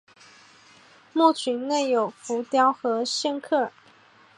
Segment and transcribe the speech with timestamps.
[1.13, 3.71] 墓群内有浮雕和线刻。